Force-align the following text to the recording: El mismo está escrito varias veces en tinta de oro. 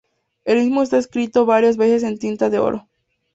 El 0.45 0.57
mismo 0.63 0.81
está 0.81 0.97
escrito 0.97 1.45
varias 1.45 1.77
veces 1.77 2.01
en 2.01 2.17
tinta 2.17 2.49
de 2.49 2.57
oro. 2.57 2.87